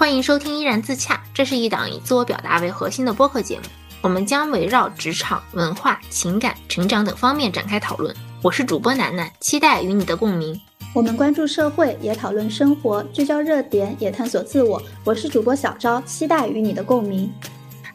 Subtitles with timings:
[0.00, 3.64] 欢迎收听《依然自洽》，这是一档以自我表达为核心的播客节目。
[4.00, 8.16] 我们将围绕职场、文化、情感、成长等方面展开讨论。
[8.40, 10.58] 我是主播楠楠，期待与你的共鸣。
[10.94, 14.82] 我们关注社会，也讨论生活，聚焦热点，也探索自我。
[15.04, 17.30] 我是主播小昭，期待与你的共鸣。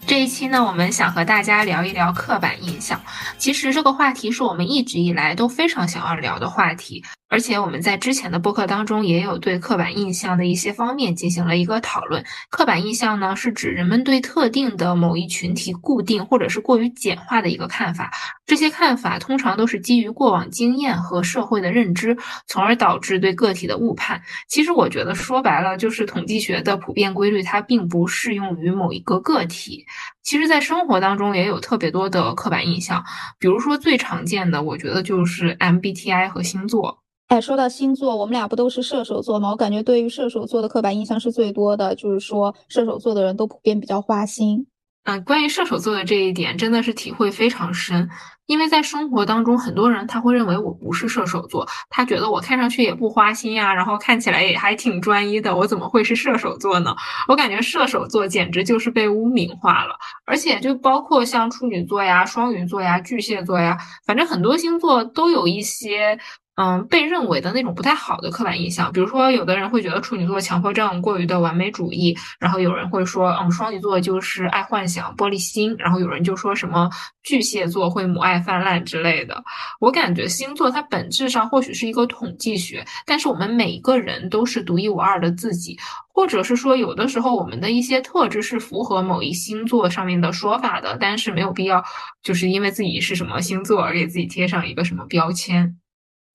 [0.06, 3.01] 这一期呢，我们想和大家聊一聊刻板印象。
[3.39, 7.04] 其实这个话题是我们一直以来都非常想要聊的话题。
[7.28, 12.24] 而且我们在之前的播客当中也有对刻板印象的一些方面进行了一个讨论。
[12.50, 18.11] 刻板印象呢，是指人们对特定的某一群体固定或者是过于简化的一个看法。
[18.46, 22.16] 这些看法通常都是基于过往经验和社会的认知，
[22.47, 24.21] 从而导致对个体的误判。
[24.47, 29.83] 其实我觉得说白了就是统计学的普遍规律，它并不适用于某一个个体。
[30.21, 33.03] 其实，在生活当中也有特别多的刻板印象，
[33.39, 37.05] 比如说最常见的，我觉得就是 MBTI 和星座。
[37.28, 39.50] 哎，说到星座，我们俩不都是射手座吗？
[39.50, 44.67] 我感觉对于射手座的刻板印象是最多的，就是说射手座的人都普遍比较花心。
[45.05, 48.08] 嗯，关于射手座的这一点，真的是体会非常深。
[48.45, 56.95] 因为在生活当中，很多人他会认为我不是射手座，他觉得我看上去也不花心呀，然后看起来也还挺专一的，我怎么会是射手座呢？
[57.27, 66.19] 我感觉射手座简直就是被污名化了，而且就包括像处女座呀、双鱼座呀、巨蟹座呀，反正很多星座都有一些。
[66.58, 76.89] 嗯，被认为的那种不太好的刻板印象，比如说，有的人会觉得处女座强迫症、过于的完美主义，然后有人会说，嗯，双鱼座就是爱幻想、玻璃心，然后有人就说什么
[77.23, 79.44] 巨蟹座会母爱泛滥之类的。
[79.81, 85.78] 我感觉星座它本质上或许是一个统计学，但是我们每一个人都是独一无二的自己，
[86.14, 91.83] 或者是说，有的时候我们的一些特质是符合某一星座上面的说法的，但是没有必要
[92.23, 95.76] 就是因为自己是什么星座而给自己贴上一个什么标签。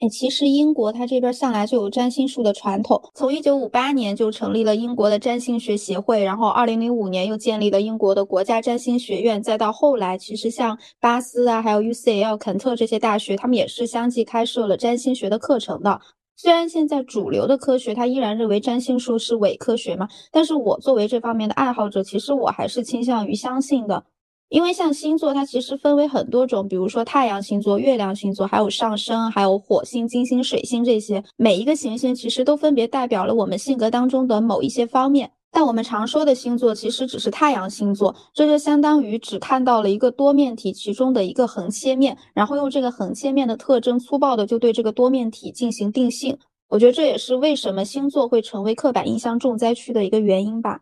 [0.00, 16.00] 哎，其实英国它这边向来就有占星术的传统，从一九五八年就成立了英国的占星学协会，然后二零零五年又建立了英国的国家占星学院，再到后来，其实像巴斯啊，还有 UCL、肯特这些大学，他们也是相继开设了占星学的课程的。
[16.34, 24.02] 虽然现在主流的科学它依然认为占星术是伪科学嘛，但是我作为这方面的爱好者，其实我还是倾向于相信的。
[24.50, 31.22] 因为像星座，它其实分为很多种，比如说太阳星座、月亮星座，还有上升，还有火星、金星、水星这些。
[31.36, 35.30] 每一个行星其实都分别代表了我们性格当中的某一些方面。
[35.52, 46.36] 但我们常说的星座其实只是太阳星座，这就相当于只看到了一个多面体其中的一个横切面，然后用这个横切面的特征粗暴的就对这个多面体进行定性。
[46.68, 50.80] 我觉得这也是为什么星座会成为刻板印象重灾区的一个原因吧。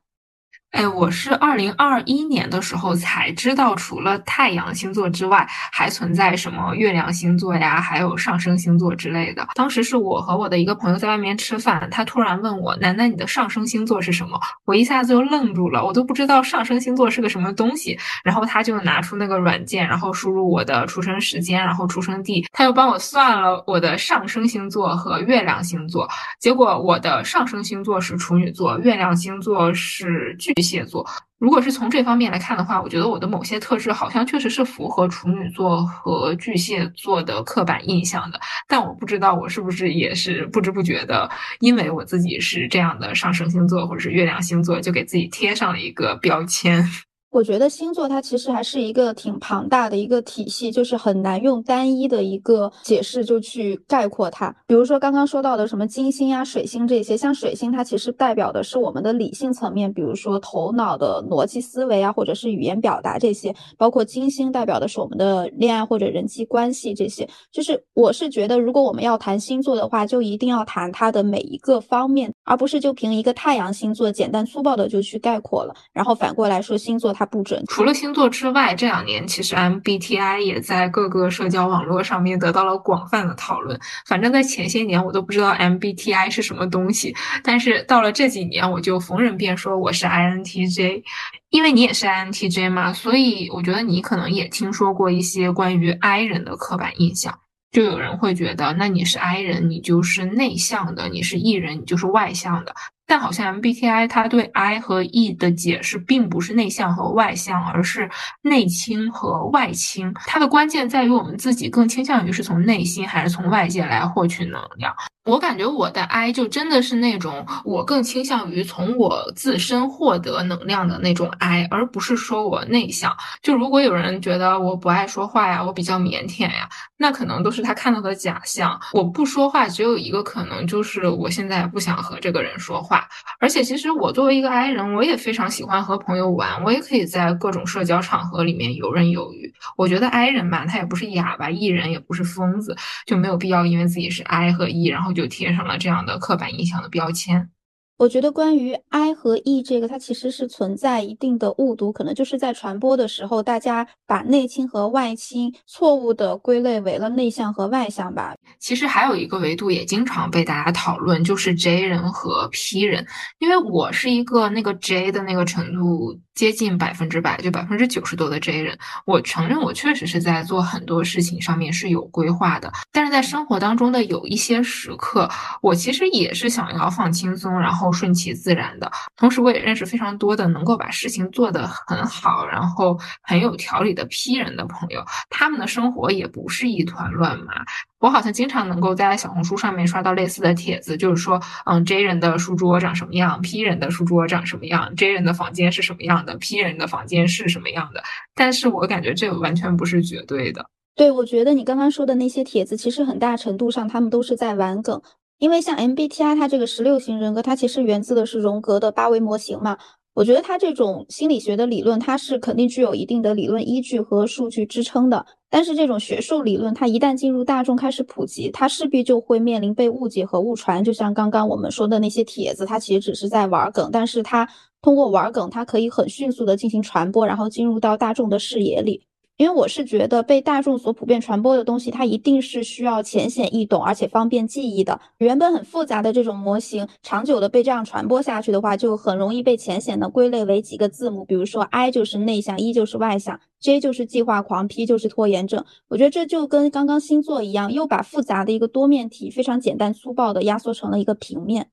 [0.72, 9.48] 哎，我是二零二一年的时候才知道，除了太阳星座之外，还存在什么月亮星座呀，还有上升星座之类的。
[9.54, 17.98] 当时是我和我的一个朋友在外面吃饭，他突然问我：“楠楠，你的上升星座是什么？”我一下子就愣住了，我都不知道上升星座是个什么东西。
[18.22, 26.06] 然后他就拿出那个软件，然后输入我的出生时间，然后出生地，他又帮我算了我的上升星座和月亮星座。
[26.38, 30.52] 结果我的上升星座是处女座，月亮星座是巨。
[30.58, 31.06] 巨蟹座，
[31.38, 41.30] 如果是从这方面来看的话，我觉得我的某些特质好像确实是符合处女座和巨蟹座的刻板印象的，但我不知道我是不是也是不知不觉的，
[41.60, 46.84] 因为我自己是这样的上升星座或者是月亮星座，就给自己贴上了一个标签。
[47.30, 54.54] 我觉得星座它其实还是一个挺庞大的一个体系，就是很难用单一的一个解释就去概括它。
[54.66, 67.28] 比如说刚刚说到的什么金星呀、水星这些，像水星它其实代表的是我们的理性层面，比如说头脑的逻辑思维啊，或者是语言表达这些；包括金星代表的是我们的恋爱或者人际关系这些。
[67.52, 75.74] 就是我是觉得，如果我们要谈星座的话，就一定要谈它的每一个方面，而不是就凭一个太阳星座简单粗暴的就去概括了。
[75.92, 77.14] 然后反过来说星座。
[77.18, 77.62] 它不准。
[77.68, 83.78] 除了星座之外，这两年其实 MBTI 也在各个社交网络上面得到了广泛的讨论。
[84.06, 91.02] 反正，在前些年我都不知道 MBTI 是什么东西，但是到了这几年，我就逢人便说我是 INTJ。
[91.50, 97.38] 因为你也是 INTJ 嘛，所以我觉得你可能也听说过一些关于 I 人的刻板印象。
[97.70, 102.74] 就有人会觉得，那你是 I 人，你就是内向的；你是 E 人，你就是外向的。
[103.08, 108.08] 但好像 MBTI 它对 I 和 E 的解释并不是内向和外向，而是
[108.42, 110.12] 内倾和外倾。
[110.26, 114.94] 它的关键在于我们自己更倾向于是从内心还是从外界来获取能量。
[115.24, 123.14] 我感觉我的 I 就真的是那种我更倾向于从我自身获得能量的那种 I，而不是说我内向。
[123.42, 126.66] 就如果有人觉得我不爱说话呀，我比较腼腆呀，
[126.96, 128.80] 那可能都是他看到的假象。
[128.92, 132.97] 我不说话只有一个可能，就是我现在不想和这个人说话。
[133.38, 139.52] 而且，其实我作为一个 I 人，我也非常喜欢和朋友玩，我也可以在各种社交场合里面游刃有余。
[139.76, 147.50] 我觉得 I 人嘛，他也不是哑巴，E 人也不是疯子，就没有必要因为自己是 I 和 E，然后就贴上了这样的刻板印象的标签。
[147.98, 158.36] 我觉得关于 I 和 E 这个，它其实是存在一定的误读，可能就是在传播的时候，大家把内倾和外倾错误的归类为了内向和外向吧。
[158.60, 163.04] 其实还有一个维度也经常被大家讨论，就是 J 人和 P 人。
[163.40, 168.78] 因为我是一个那个 J 的那个程度接近百分之百，就百分之九十多的 J 人。
[169.06, 175.28] 我承认我确实是在做很多事情上面是有规划的，但是在生活当中的有一些时刻，
[175.60, 177.87] 我其实也是想要放轻松，然后。
[177.92, 185.04] 顺其自然的同时，我也认识非常多的能够把事情做得很好，然后很有条理的 P 人的朋友。
[185.30, 187.64] 他们的生活也不是一团乱麻。
[188.00, 198.02] 我好像经常能够在小红书上面刷到类似的帖子，就是说，嗯，J 人的书桌长什么样，P 人的书桌长什么样，J 人的房间是什么样的，P 人的房间是什么样的。
[198.36, 200.64] 但是我感觉这完全不是绝对的。
[200.94, 205.00] 对，我觉得你刚刚说的那些帖子，其实很大程度上他们都是在玩梗。
[205.38, 209.78] 因为像 MBTI 它这个十六型人格，它其实源自的是荣格的八维模型嘛。
[210.14, 215.24] 我觉得它这种心理学的理论，它是肯定具有一定的理论依据和数据支撑的。
[215.48, 220.82] 但是这种学术理论，它一旦进入大众开始普及，它势必就会面临被误解和误传。
[220.82, 224.48] 就像刚刚我们说的那些帖子，它其实只是在玩梗，但是它
[224.82, 229.07] 通过玩梗，它可以很迅速的进行传播，然后进入到大众的视野里。
[229.38, 235.00] 因为我是觉得被大众所普遍传播的东西，它一定是需要浅显易懂，而且方便记忆的。
[235.18, 245.64] 原本很复杂的这种模型，长久的被这样传播下去的话，就很容易被浅显的归类为几个字母，比如说 I 就是内向，E 就是外向，J 就是计划狂，P 就是拖延症。
[245.86, 251.70] 我觉得这就跟刚刚星座一样，又把复杂的一个多面体非常简单粗暴的压缩成了一个平面。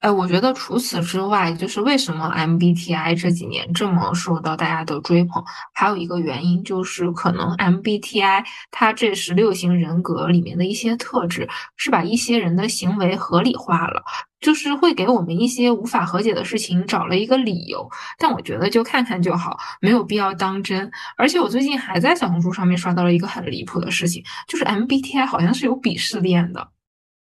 [0.00, 5.42] 哎，我觉得除此之外，就是为什么 MBTI 这几年这么受到大家的追捧，
[5.74, 14.04] 还有一个原因就是可能 MBTI 它这十六型人格里面的一些特质是把一些人的行为合理化了，
[14.40, 17.90] 就是会给我们一些无法和解的事情找了一个理由。
[18.20, 20.88] 但我觉得就看看就好，没有必要当真。
[21.16, 26.68] 而且我最近还在小红书上面刷到了一个很离谱的事情，就是 MBTI 好像是有鄙视链的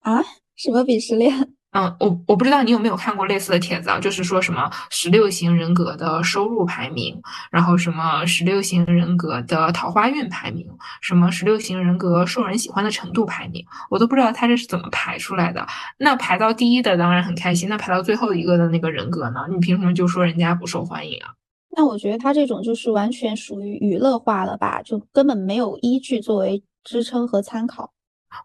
[0.01, 0.21] 啊？
[0.55, 1.53] 什么鄙视链？
[1.73, 7.17] 嗯，我我不知道你有没有看过类似的帖子啊，就是说什么十六型人格的收入排名，
[7.49, 10.67] 然后什么十六型人格的桃花运排名，
[10.99, 15.65] 什么十六型人格受人喜欢的程度排名，我都不知道他这是怎么排出来的。
[15.97, 19.45] 那排到第一的当然很开心，那排到最后一个的那个人格呢？
[19.49, 21.31] 你凭什么就说人家不受欢迎啊？
[21.77, 27.93] 那我觉得他这种就是完全属于娱乐化了吧，就根本没有依据作为支撑和参考。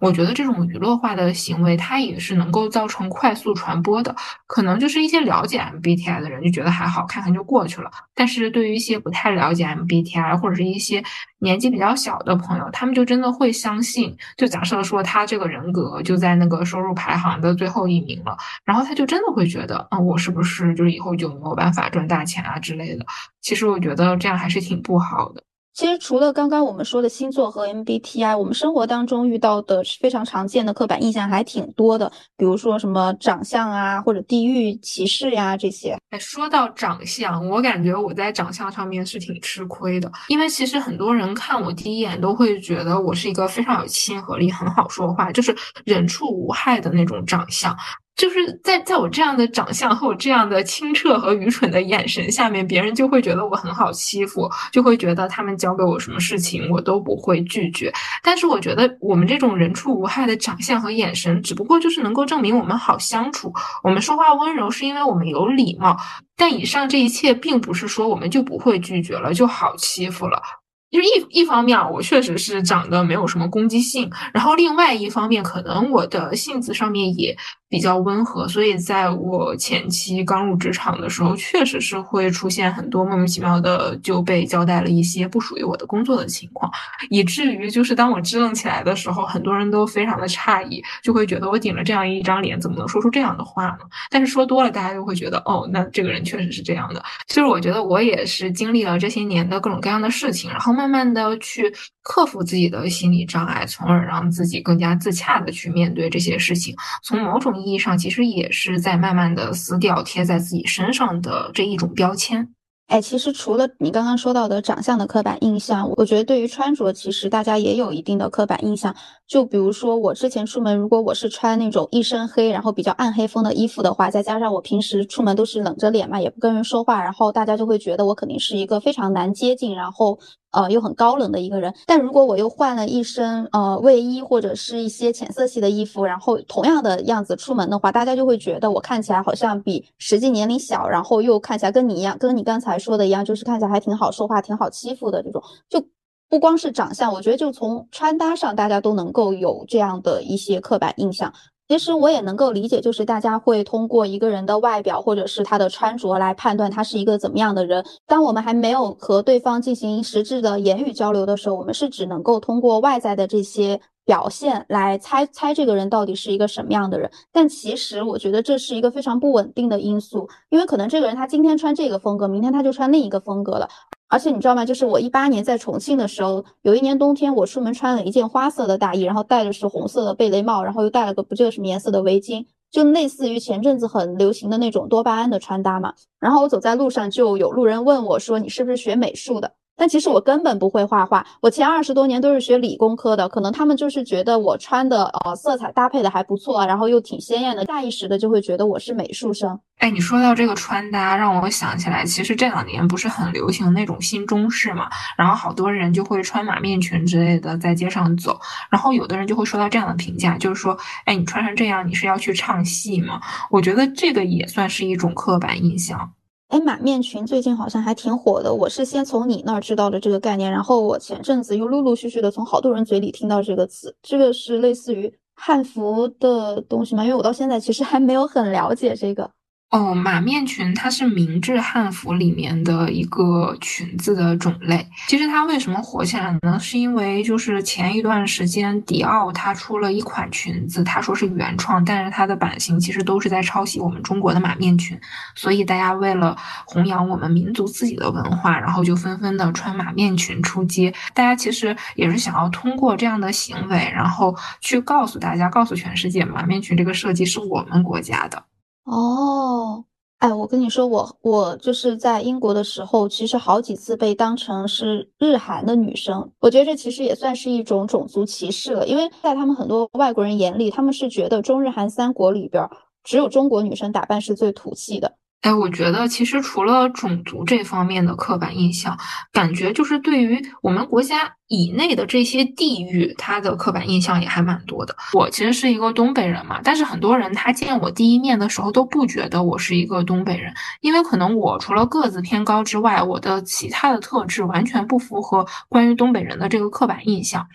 [0.00, 4.14] 我觉得这种娱乐化的行为，它也是能够造成快速传播的。
[4.46, 7.90] 可能就是一些了解 MBTI 的人就觉得还好，看看就过去了。
[8.14, 11.02] 但是对于一些不太了解 MBTI 或者是一些
[11.38, 14.16] 年纪比较小的朋友，他们就真的会相信。
[14.36, 23.04] 就假设说他这个人格就在那个收入排行的最后一名了，然后他就真的会觉得，啊，我是不是就是以后就没有办法赚大钱啊之类的？
[23.40, 25.42] 其实我觉得这样还是挺不好的。
[25.76, 35.94] 其实除了刚刚我们说的星座和 MBTI，我们生活当中遇到的非常常见的刻板印象还挺多的，比如说什么长相啊，或者地域歧视呀这些。
[36.08, 47.76] 哎，说到长相，我感觉我在长相上面是挺吃亏的，因为其实很多人看我第一眼都会觉得我是一个非常有亲和力、很好说话，就是人畜无害的那种长相。
[48.16, 57.92] 就是在在我这样的长相和我这样的清澈和愚蠢的眼神下面，别人就会觉得我很好欺负，就会觉得他们交给我什么事情我都不会拒绝。
[58.22, 65.96] 但是我觉得我们这种人畜无害的长相和眼神，只不过就是能够证明我们好相处，我们说话温柔是因为我们有礼貌。
[66.38, 70.42] 但以上这一切并不是说我们就不会拒绝了，就好欺负了。
[70.90, 77.36] 就是一一方面，我确实是长得没有什么攻击性，然后另外一方面，可能我的性子上面也。
[77.68, 86.70] 比较温和，所以在我前期刚入职场的时候，确实是会出现很多莫名其妙的就被交代了一些不属于我的工作的情况，
[87.10, 93.78] 以至于就是当我支棱起来的时候，很多人都非常的诧异，就会觉得我顶着这样一张脸，怎么能说出这样的话呢？
[94.12, 97.02] 但是说多了，大家就会觉得哦，那这个人确实是这样的。
[97.26, 106.76] 其实我觉得我也是经历了这些年的各种各样的事情，然后慢慢的去克服自己的心理障碍，从而让自己更加自洽的去面对这些事情。
[107.02, 112.48] 从某种意义上，其实也是在慢慢的撕掉贴在自己身上的这一种标签。
[112.88, 118.94] 哎，其实除了你刚刚说到的长相的刻板印象，我觉得对于穿着，其实大家也有一定的刻板印象。
[119.26, 130.16] 就比如说我之前出门，如果我是穿那种一身黑，然后比较暗黑风的衣服的话，再加上我平时出门都是冷着脸嘛，也不跟人说话，然后大家就会觉得我肯定是一个非常难接近，然后
[130.52, 131.74] 呃又很高冷的一个人。
[131.86, 145.84] 但如果我又换了一身呃卫衣或者是一些浅色系的衣服，然后同样的样子出门的话，大家就会觉得我看起来好像比实际年龄小，然后又看起来跟你一样，跟你刚才说的一样，就是看起来还挺好说话、挺好欺负的这种，就。
[146.28, 151.32] 不光是长相，我觉得就从穿搭上，大家都能够有这样的一些刻板印象。
[151.68, 157.84] 其实我也能够理解，就是大家会通过一个人的外表或者是他的穿着来判断他是一个怎么样的人。
[158.06, 167.10] 当我们还没有和对方进行实质的言语交流的时候，我们是只能够通过外在的这些表现来猜猜这个人到底是一个什么样的人。
[167.32, 173.68] 但其实我觉得这是一个非常不稳定的因素，因为可能这个人他今天穿这个风格，明天他就穿另一个风格了。
[174.08, 174.64] 而且你知道吗？
[174.64, 185.94] 就是我一八年在重庆的时候，有一年冬天，我出门穿了一件花色的大衣，然后戴的是红色的贝雷帽，然后又戴了个不记得什么颜色的围巾，就类似于前阵子很流行的那种多巴胺的穿搭嘛。
[186.20, 199.60] 然后我走在路上，就有路人问我说：“你是不是学美术的？”但其实我根本不会画画，我前二十多年都是学理工科的，可能他们就是觉得我穿的呃色彩搭配的还不错，然后又挺鲜艳的，下意识的就会觉得我是美术生。
[199.78, 208.40] 哎，你说到这个穿搭，让我想起来，其实这两年不是很流行那种新中式嘛，然后好多人就会穿马面裙之类的在街上走，
[208.70, 213.20] 然后有的人就会说到这样的评价，就是说，哎，你穿成这样，你是要去唱戏吗？
[213.50, 216.10] 我觉得这个也算是一种刻板印象。
[216.48, 218.54] 哎，马面裙最近好像还挺火的。
[218.54, 223.94] 我是先从你那儿知道的这个概念，然后我前阵子又陆陆续续的从好多人嘴里听到这个词。
[224.00, 227.02] 这个是类似于汉服的东西吗？
[227.02, 229.28] 因为我到现在其实还没有很了解这个。
[229.70, 234.86] 哦，马面裙它是明制汉服里面的一个裙子的种类。
[235.08, 236.58] 其实它为什么火起来呢？
[236.60, 244.98] 是因为就是前一段时间迪奥它出了一款裙子，它说是原创，但是它的版型其实都是在抄袭我们中国的马面裙。
[245.34, 250.94] 所以大家为了弘扬我们民族自己的文化，然后就纷纷的穿马面裙出街。
[251.12, 258.44] 大家其实也是想要通过这样的行为，然后去告诉大家，告诉全世界，马面裙这个设计是我们国家的。
[258.86, 259.84] 哦，
[260.18, 272.68] 哎，我跟你说，我我就是在英国的时候，其实好几次被当成是日韩的女生，我觉得这其实也算是一种种族歧视了，因为在他们很多外国人眼里，他们是觉得中日韩三国里边，
[273.02, 275.16] 只有中国女生打扮是最土气的。
[275.42, 278.98] 哎，我觉得其实除了种族这方面的刻板印象，
[279.32, 284.96] 感觉就是对于我们国家以内的这些地域，它的刻板印象也还蛮多的。
[285.12, 297.46] 我其实是一个东北人嘛，但是很多人他见我第一面的时候都不觉得我是一个东北人，因为可能我除了个子偏高之外，我的其他的特质完全不符合关于东北人的这个刻板印象。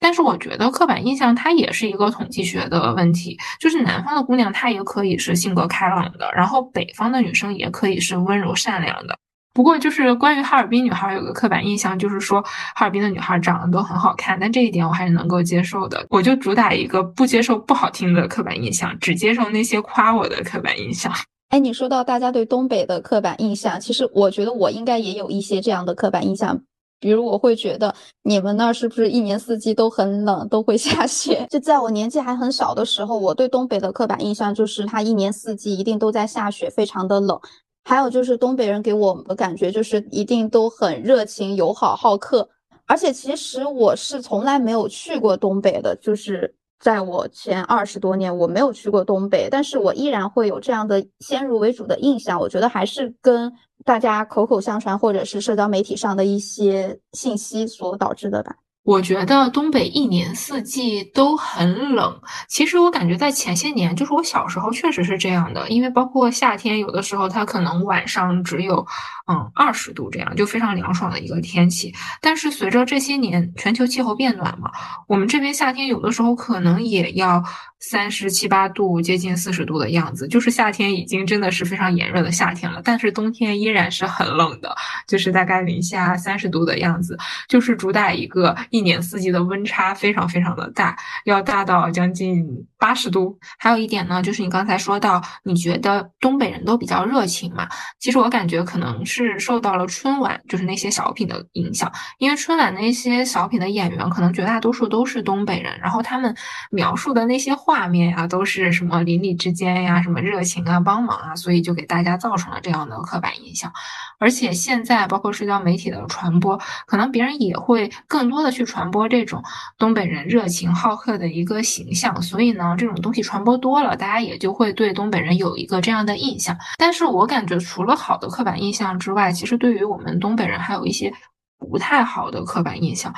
[0.00, 9.18] 但是我觉得刻板印象它也是一个统计学的问题，就是南方的姑娘她也可以是性格开朗的，然后北方的女生也可以是温柔善良的。
[9.54, 12.40] 不过就是关于哈尔滨女孩有个刻板印象，就是说
[12.76, 16.06] 哈尔滨的女孩长得都很好看，但这一点我还是能够接受的。
[16.10, 21.12] 我就主打一个不接受不好听的刻板印象，只接受那些夸我的刻板印象。
[21.48, 26.60] 哎，你说到大家对东北的刻板印象，其实我觉得我应该也有一些这样的刻板印象。
[27.00, 31.46] 比如我会觉得你们那儿是不是一年四季都很冷，都会下雪？
[31.50, 37.38] 就在我年纪还很小的时候，我对东北的刻板印象就是它一年四季一定都在下雪，非常的冷。
[37.84, 42.48] 还有就是东北人给我的感觉就是一定都很热情、友好、好客。
[42.86, 46.54] 而且其实我是从来没有去过东北的，就是。
[46.80, 52.38] 在我前二十多年，我没有去过东北，但是我依然会有这样的先入为主的印象。
[52.38, 53.52] 我觉得还是跟
[53.84, 58.54] 大家口口相传，或者是社交媒体上的一些信息所导致的吧。
[58.84, 62.18] 我觉得东北一年四季都很冷。
[62.48, 68.86] 其实我感觉在前些年，就是我小时候确实是这样的，因为包括夏天，有的时候它可能晚上只有
[69.28, 71.94] 嗯二十度这样，就非常凉爽的一个天气。
[72.20, 74.70] 但是随着这些年全球气候变暖嘛，
[75.06, 77.42] 我们这边夏天有的时候可能也要。
[77.80, 82.82] 三十七八度，接近四十度的样子，就是夏天已经真的是非常炎热的夏天了。
[82.84, 84.74] 但是冬天依然是很冷的，
[85.06, 87.16] 就是大概零下三十度的样子，
[87.48, 92.44] 就是主打一个一年四季的温差非常非常的大，要大到将近
[92.76, 93.38] 八十度。
[93.60, 97.68] 还有一点呢，就是你刚才说到，你觉得东北人都比较热情嘛？
[98.00, 106.34] 其实我感觉可能是是受到了春晚，就是那些小品的影响，因为春晚那些小品的演员可能绝大多数都是东北人，然后他们
[106.70, 107.54] 描述的那些。
[107.68, 113.70] 画面呀，都是什么邻里之间呀，什么热情啊、帮忙啊，所以就给大家造成了这样的刻板印象。
[114.18, 119.42] 而且现在包括社交媒体的传播，可能别人也会更多的去传播这种
[119.76, 126.56] 东北人热情好客的一个形象，所以呢，这种东西传播多了，大家也就会对东北人有一个这样的印象。
[126.78, 131.10] 但是我感觉除了好的刻板印象之之外，其实对于我们东北人还有一些
[131.58, 133.14] 不太好的刻板印象。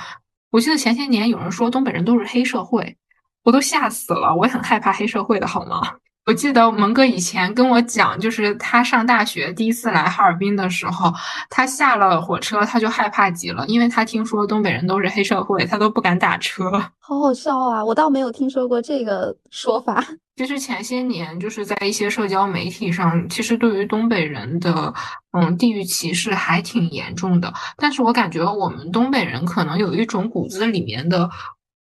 [0.52, 2.96] 我记得前些年有人说东北人都是黑社会，
[3.42, 5.96] 我都吓死了，我也很害怕黑社会的好吗？
[6.30, 11.12] 我记得蒙哥以前跟我讲，就是他上大学第一次来哈尔滨的时候，
[11.50, 16.70] 他下了火车他就害怕极了，因为他听说东北人都是黑社会，他都不敢打车。
[17.00, 17.84] 好好笑啊！
[17.84, 20.06] 我倒没有听说过这个说法。
[20.38, 24.94] 其实前些年就是在一些社交媒体上，其实对于东北人的
[25.32, 27.52] 嗯地域歧视还挺严重的。
[27.76, 31.28] 但是我感觉我们东北人可能有一种骨子里面的。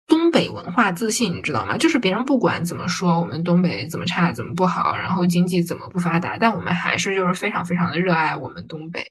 [0.09, 1.77] 东北文化自信，你知道吗？
[1.77, 9.05] 就是别人不管怎么说，我们东北怎么差怎么不好，然后经济怎么不发达，但我们还是就是非常非常的热爱我们东北。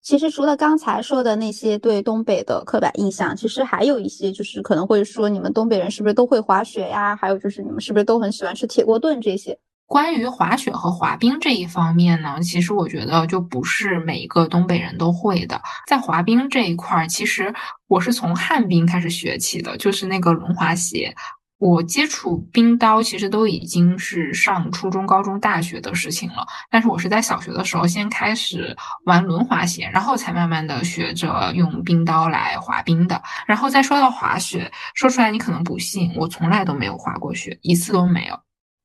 [0.00, 7.16] 其实除了刚才说的那些对东北的刻板印象，其实还有一些就是可能会说你们东北人是不是都会滑雪呀？
[7.16, 9.58] 还有就是你们是不是都很喜欢吃铁锅炖这些？
[9.94, 15.62] 关于滑雪和滑冰这一方面呢，其实我觉得就不是每一个东北人都会的。
[15.86, 17.54] 在滑冰这一块儿，其实
[17.86, 21.14] 我是从旱冰开始学起的，就是那个轮滑鞋。
[21.58, 26.44] 我接触冰刀其实都已经是上初中、高中、大学的事情了。
[26.68, 33.22] 但是我是在小学的时候先开始玩轮滑鞋，然后才慢慢的学着用冰刀来滑冰的。
[33.46, 38.36] 然后再说到滑雪，说出来你可能不信，我从来都没有滑过雪，一次都没有。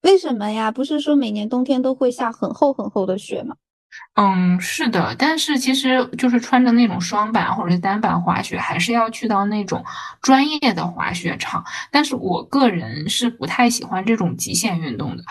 [0.02, 0.72] 为什么呀？
[0.72, 3.56] 不是说每年冬天都会下很厚很厚的雪吗？
[4.14, 9.84] 嗯，是的，但是其实就是穿着那种双板或者是单板滑雪，还是要去到那种
[10.22, 11.64] 专业的滑雪场。
[11.92, 15.24] 但是我个人是不太喜欢这种极限运动的，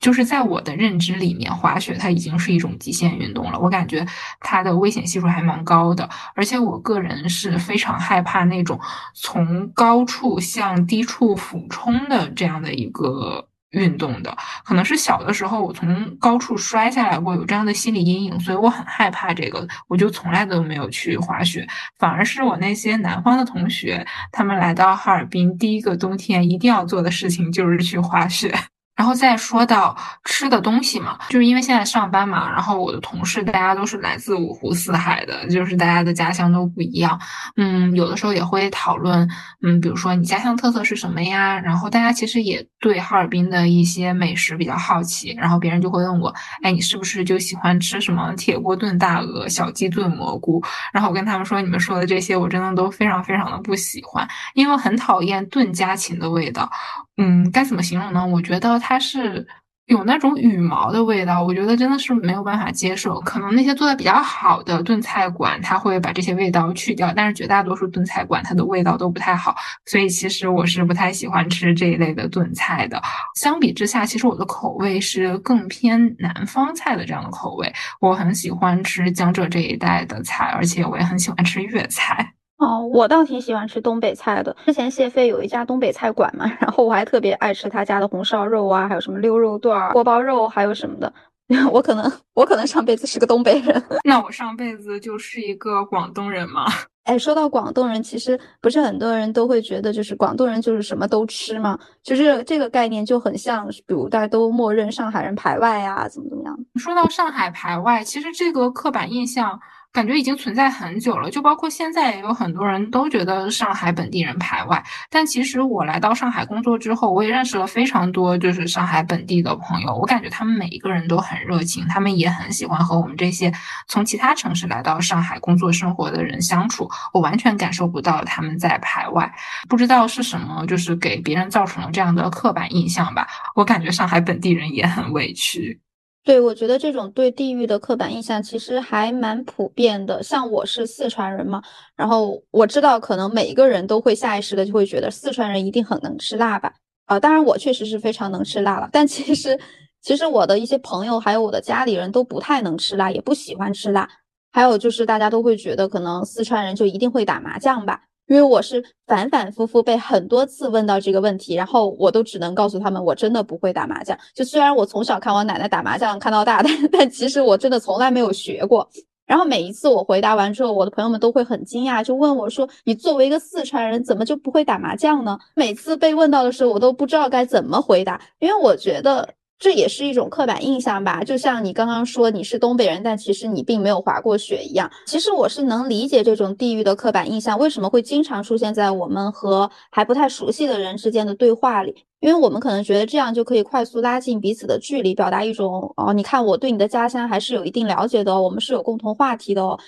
[0.00, 3.60] 就是在我的认知里面，滑雪它已经是一种极限运动了。
[3.60, 4.04] 我感觉
[4.40, 8.80] 它的危险系数还蛮高的，而且我个人是非常害怕那种
[9.14, 13.48] 从高处向低处俯冲的这样的一个。
[13.76, 21.66] 运动的可能是小的时候我从高处摔下来过，有这样的心理阴影，所以我很害怕这个，我就从来都没有去滑雪。
[21.98, 28.52] 反而是我那些南方的同学，他们来到哈尔滨第一个冬天一定要做的事情就是去滑雪。
[28.96, 37.20] 然后再说到吃的东西嘛，就是因为现在上班嘛，然后我的同事大家都是来自五湖四海的，就是大家的家乡都不一样。
[37.56, 39.28] 嗯，有的时候也会讨论，
[39.62, 41.58] 嗯，比如说你家乡特色是什么呀？
[41.60, 50.62] 然后大家其实也对哈尔滨的一些美食比较好奇，然后别人就会问我，哎，你是不是就喜欢吃什么铁锅炖大鹅、小鸡炖蘑菇？
[50.92, 56.70] 然后我跟他们说，你们说的这些我真的都非常非常的不喜欢，因为很讨厌炖家禽的味道。
[57.18, 58.26] 嗯，该怎么形容呢？
[58.26, 59.46] 我觉得它是
[59.86, 63.20] 有那种羽毛的味道，我觉得真的是没有办法接受。
[63.20, 69.54] 可能那些做的比较好的炖菜馆，它会把这些味道去掉，但是绝大多数炖菜馆它的味道都不太好。
[69.86, 73.00] 所以其实我是不太喜欢吃这一类的炖菜的。
[73.36, 77.72] 相比之下，其实我的口味是更偏南方菜的这样的口味。
[78.00, 82.35] 我很喜欢吃江浙这一带的菜，而且我也很喜欢吃粤菜。
[82.58, 84.54] 哦，我倒挺喜欢吃东北菜的。
[84.64, 91.12] 之前谢飞有一家东北菜馆嘛， 然后我还特别爱吃他家的红烧肉啊，还有什么溜肉段、锅包肉，还有什么的。
[91.70, 93.82] 我可能，我可能上辈子是个东北人。
[94.04, 96.64] 那我上辈子就是一个广东人吗？
[97.04, 101.78] 哎，说到广东人，其实不是很多人都会觉得，就是广东人就是什么都吃嘛？
[102.02, 106.58] 就是这个概念就很像，比如大家都默认上海人排外呀，怎么怎么样？
[106.76, 109.60] 说到上海排外，其实这个刻板印象。
[109.92, 114.84] 感觉已经存在很久了，就包括现在也有很多人都觉得上海本地人排外。
[115.10, 123.50] 但其实我来到上海工作之后，我也认识了非常多就是上海本地的朋友，我感觉他们每一个人都很热情，他们也很喜欢和我们这些
[123.88, 126.90] 从其他城市来到上海工作生活的人相处。
[127.14, 129.32] 我完全感受不到他们在排外，
[129.68, 133.26] 不知道是什么，就是给别人造成了这样的刻板印象吧。
[133.54, 135.80] 我感觉上海本地人也很委屈。
[136.26, 140.20] 对，我觉得这种对地域的刻板印象其实还蛮普遍的。
[140.24, 141.62] 像我是四川人嘛，
[141.94, 146.74] 然后我知道可能每一个人都会下意识的就会觉得四川人一定很能吃辣吧？
[147.04, 149.56] 啊，当然我确实是非常能吃辣了，但其实
[150.02, 154.08] 其实我的一些朋友还有我的家里人都不太能吃辣，也不喜欢吃辣。
[154.50, 158.00] 还有就是大家都会觉得可能四川人就一定会打麻将吧？
[158.26, 164.16] 因为我是反反复复被很多次问到这个问题，然后我都只能告诉他们，我真的不会打麻将。
[164.34, 168.88] 就虽然我从小看我奶奶打麻将看到大，但 但其实我真的从来没有学过。
[169.26, 181.22] 然后每一次我回答完之后，我的朋友们都会很惊讶，就问我说：“你作为一个四川人，怎么就不会打麻将呢？”每次被问到的时候，我都不知道该怎么回答，因为我觉得这也是一种刻板印象吧。
[181.24, 184.90] 就像你刚刚说你是东北人，但其实你并没有滑过雪一样。
[185.06, 192.04] 其实我是能理解这种地域的刻板印象为什么会经常出现在我们和还不太熟悉的人之间的对话里。
[192.20, 199.78] 因为我们可能觉得这样就可以快速拉近彼此的距离，表达一种哦，你看我对你的家乡还是有一定了解的哦，我们是有共同话题的哦，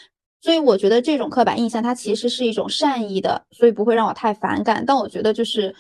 [0.43, 4.85] 所以我觉得这种刻板印象它其实是一种善意的，所以不会让我太反感。
[4.87, 5.75] 但我觉得就是，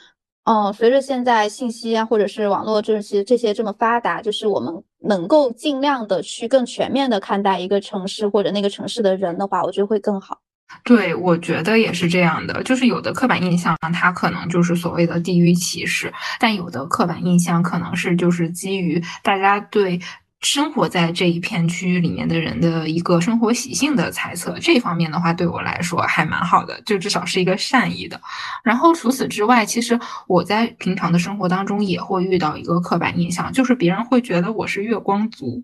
[0.48, 10.38] 嗯，随着现在信息啊或者是网络这些这些这么发达，就是我们能够尽量的去更全面的看待一个城市或者那个城市的人的话，我觉得会更好。
[10.84, 20.00] 对，我觉得也是这样的，就是有的刻板印象，它可能就是所谓的地域歧视，但有的刻板印象可能是就是基于大家对
[20.40, 24.57] 生活在这一片区域里面的人的一个生活习性的猜测。
[24.61, 28.20] 这方面的话，对我来说还蛮好的，就至少是一个善意的。
[28.62, 29.98] 然后除此之外，其实
[30.29, 35.62] 我在平常的生活当中也会遇到一个刻板印象，就是别人会觉得我是月光族。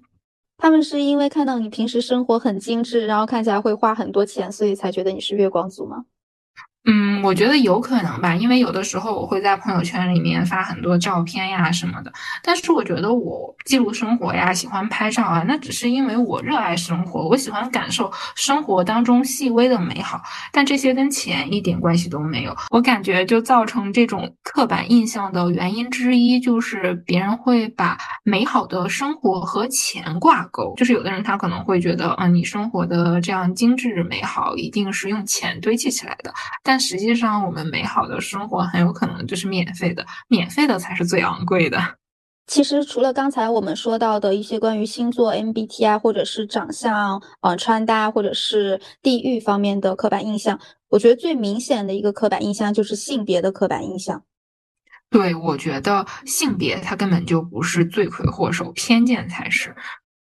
[0.58, 6.04] 他们是因为看到你平时生活很精致，然后看起来会花很多钱，所以才觉得你是月光族吗？
[6.86, 12.12] 嗯，我觉得有可能吧，因为有的时候我会在朋友圈里面发很多照片呀什么的。
[12.42, 20.20] 但是我觉得我记录生活呀，喜欢拍照啊，那只是因为我热爱生活，我喜欢感受生活当中细微的美好。
[20.52, 22.54] 但这些跟钱一点关系都没有。
[22.70, 30.74] 我感觉就造成这种刻板印象的原因之一，就是别人会把美好的生活和钱挂钩。
[30.76, 36.30] 就是有的人他可能会觉得，嗯，你生活的这样精致美好，一定是用钱堆砌起来的。
[36.62, 41.78] 但但实际上，我们美好的生活很有可能就是免费的，免费的才是最昂贵的。
[42.50, 50.58] 其实，除了刚才我们说到的一些关于星座、MBTI，或者是长相、呃穿搭，或者是地域方面的刻板印象，
[50.88, 54.24] 我觉得最明显的一个刻板印象就是性别的刻板印象。
[55.10, 59.72] 对，我觉得性别它根本就不是罪魁祸首，偏见才是。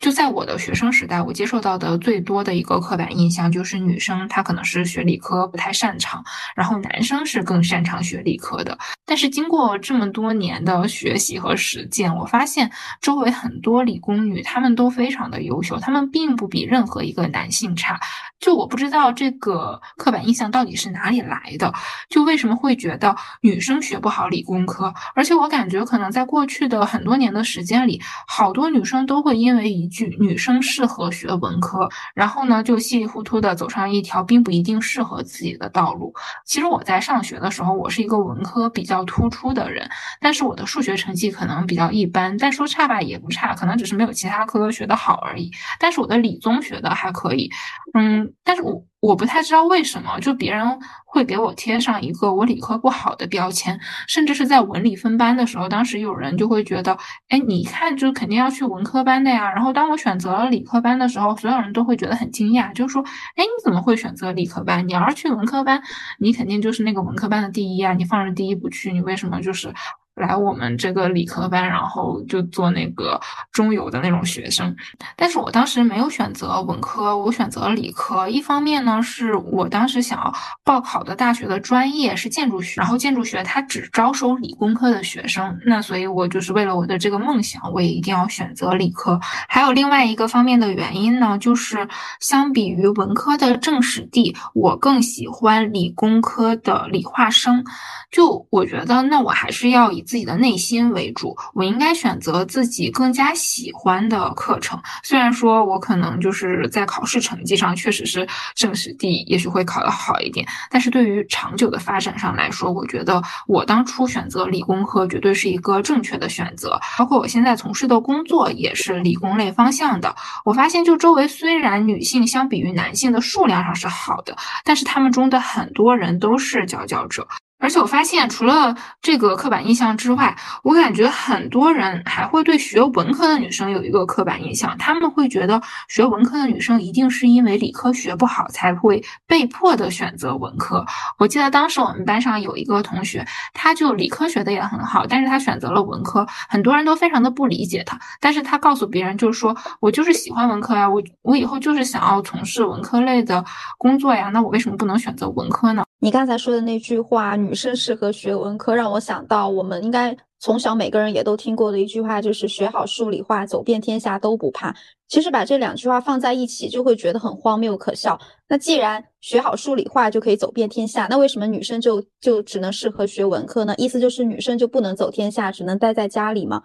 [0.02, 6.24] 就在我的学生时代，我接受到的最多的一个刻板印象就是女生她可能是学理科不太擅长，
[6.56, 8.76] 然后男生是更擅长学理科的。
[9.06, 18.00] 但是经过这么多年的学习和实践，我发现周围很多理工女她们都非常的优秀，她们并不比任何一个男性差。
[18.42, 21.72] 就我不知道这个刻板印象到底是哪里来的，
[22.10, 24.94] 就为什么会觉得女生学不好理工科？
[25.14, 36.12] 而且我感觉可能在过去的很多年的时间里，好多女生都会因为一句“女生适合学文科”，然后呢就稀里糊涂的走上一条并不一定适合自己的道路。
[36.44, 39.88] 其实我在上学的时候，我是一个文科比较突出的人，
[40.20, 45.52] 但是我的数学成绩可能比较一般，但说差吧也不差，可能只是没有其他科学的好而已。
[45.80, 47.52] 但是我的理综学的还可以，
[47.94, 48.31] 嗯。
[48.44, 56.98] 但是我我不太知道为什么，就别人会给我贴上一个我理科不好的标签，甚至是在文理分班的时候，当时有人就会觉得，
[57.30, 59.52] 哎，你看就肯定要去文科班的呀。
[59.52, 63.02] 然后当我选择了理科班的时候，所有人都会觉得很惊讶，就是说，
[63.36, 64.88] 哎，你怎么会选择理科班？
[64.88, 65.82] 你要是去文科班，
[66.20, 69.74] 你肯定就是那个文科班的第一啊，你放着第一不去，你为什么就是？
[70.16, 73.20] 来我们这个理科班，然后就做那个
[73.52, 74.76] 中游的那种学生。
[75.16, 78.28] 但是我当时没有选择文科，我选择理科。
[78.28, 89.20] 一方面呢，是我当时想要报考的大学的专业是建筑学，然后建筑学它只招收理工科的学生，那所以我就是为了我的这个梦想，我也一定要选择理科。
[89.48, 91.88] 还有另外一个方面的原因呢，就是
[92.20, 97.64] 相比于文科的政史地，我更喜欢理工科的理化生。
[98.12, 104.80] 就我觉得，那我还是要以自己的内心为主，我应该选择自己更加喜欢的课程。
[105.04, 116.80] 虽然说我可能就是在考试成绩上确实是政史地，也许会考得好一点，但是对于长久的发展上来说，我觉得我当初选择理工科绝对是一个正确的选择。
[116.98, 120.16] 包括我现在从事的工作也是理工类方向的。
[120.46, 127.28] 我发现，就周围虽然女性相比于男性的数量上是好的，但是他们中的很多人都是佼佼者。
[127.62, 140.84] 而且我发现，除了这个刻板印象之外，我感觉很多人还会对学文科的女生有一个刻板印象，他们会觉得学文科的女生一定是因为理科学不好才会被迫的选择文科。
[141.20, 153.46] 我记得当时我们班上有一个同学，他就理科学的也很好，但是他选择了文科，很多人都非常的不理解他，但是他告诉别人就是说我就是喜欢文科呀，我我以后就是想要从事文科类的
[153.78, 155.84] 工作呀，那我为什么不能选择文科呢？
[156.04, 164.76] 你刚才说的那句话“女生适合学文科”，让我想到我们应该从小每个人也都听过的一句话，就是“学好数理化，走遍天下都不怕”。
[165.08, 168.20] 其实把这两句话放在一起，就会觉得很荒谬可笑。
[168.50, 173.76] 那既然学好数理化就可以走遍天下，那为什么女生就就只能适合学文科呢？
[173.78, 176.64] 意思就是女生就不能走天下，只能待在家里吗？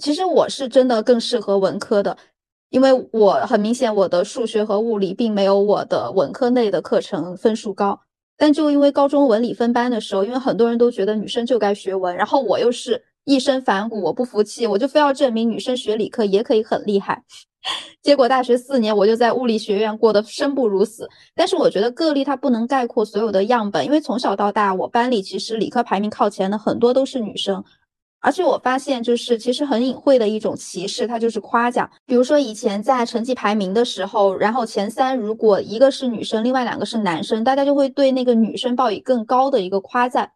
[0.00, 2.16] 其实我是真的更适合文科的，
[2.70, 7.98] 因为我很明显我的数学和物理并没有我的文科内的课程分数高。
[8.38, 17.24] 但就因为高中文理分班的时候，因为很多人都觉得女生就该学文，然后我又是一身反骨，我不服气，我就非要证明女生学理科也可以很厉害。
[18.00, 21.08] 结果大学四年，我就在物理学院过得生不如死。
[21.34, 27.62] 但是我觉得个例它不能概括所有的样本，因为从小到大，我班里其实理科排名靠前的很多都是女生。
[28.20, 31.88] 而且我发现，就是其实很隐晦的一种歧视，它就是夸奖。
[32.04, 40.32] 比如说以前在成绩排名的时候，然后前三如果一个是女生，另外两个是男生，大家就会对那个女生报以更高的一个夸赞。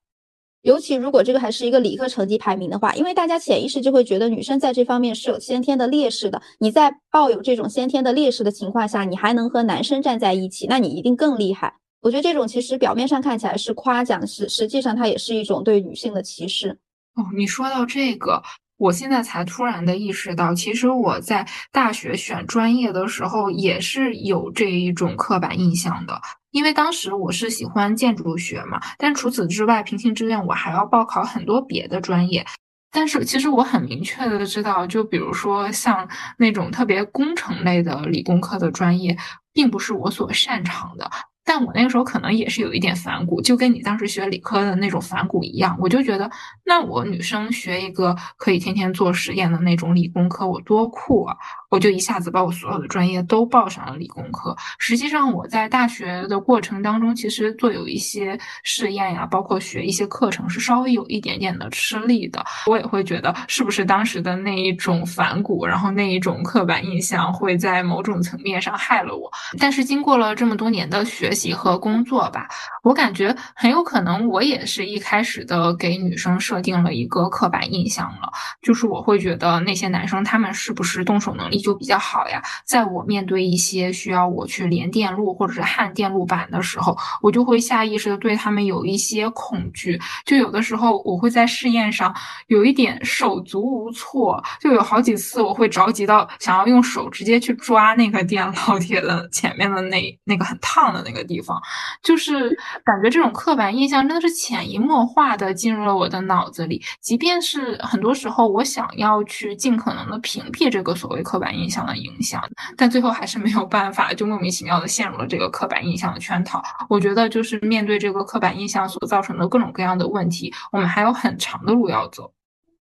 [0.63, 6.41] 尤其如果这个还是一个理科成绩排名的话，因为大家潜意识就会觉得女生在这方面是有先天的劣势的。
[6.61, 11.75] 你在抱有这种先天的劣势的情况下，你还能和男生站在一起，那你一定更厉害。
[12.01, 16.79] 我觉得这种其实表面上看起来是夸奖，实实际上它也是一种对女性的歧视。
[17.15, 18.43] 哦，你说到这个，
[18.79, 26.21] 我现在才突然的意识到，其实我在大学选专业的时候也是有这一种刻板印象的。
[26.51, 32.47] 因为当时我是喜欢建筑学嘛，但除此之外，平行志愿我还要报考很多别的专业。
[32.91, 39.17] 但是其实我很明确的知道，就比如说像那种特别工程类的理工科的专业，
[39.53, 41.11] 并不是我所擅长的。
[41.45, 46.31] 但我那个时候可能也是有一点反骨，就跟你当时学理科的那种反骨一样，我就觉得，
[46.65, 51.37] 那我女生学一个可以天天做实验的那种理工科，我多酷啊！
[51.73, 54.55] 我就一下子把我所有的专业都报上了理工科。
[54.79, 62.45] 实际上我在大学的过程当中，其实做有一些试验呀，包括学一些课程，是稍微有一点点的吃力的。
[62.67, 69.33] 我也会觉得，是不是当时的那一种反骨，然后那一种刻板印象，会在某种层面上害了我？
[69.59, 72.47] 但是经过了这么多年的学习和工作吧，
[72.83, 78.31] 我感觉很有可能我也是一开始的给女生设定了一个刻板印象了，
[78.61, 81.62] 就是我会觉得那些男生他们是不是动手能力。
[81.63, 89.99] 就比较好呀，在我面对一些需要我去连电路或者是焊电路板的时候，我就会下意识的对他们有一些恐惧。
[90.27, 92.15] 就有的时候我会在试验上
[92.49, 101.61] 有一点手足无措，就有好几次我会着急到想要用手直接去抓那个电烙 铁的前面的那那个很烫的那个地方，
[102.03, 102.51] 就是
[102.85, 106.83] 感觉这种刻板印象真的是潜移默化的进入了我的脑子里。
[107.01, 111.52] 即便是很多时候我想要去尽可能的屏蔽这个所谓刻板。
[111.55, 112.43] 印象的影响，
[112.77, 116.63] 但最后还是没有办法，就莫名其妙的陷入了这个刻板印象的圈套。
[116.89, 122.33] 我觉得，就是面对这个刻板印象所造成的各种各样的问题，我们还有很长的路要走。